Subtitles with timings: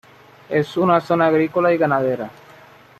[0.49, 2.31] Es una zona agrícola y ganadera.